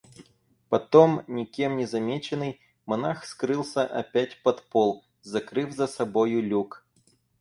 Потом, 0.69 1.21
никем 1.27 1.77
не 1.77 1.85
замеченный, 1.85 2.59
монах 2.87 3.23
скрылся 3.23 3.83
опять 3.85 4.41
под 4.41 4.63
пол, 4.67 5.03
закрыв 5.21 5.73
за 5.73 5.85
собою 5.85 6.41
люк. 6.41 6.83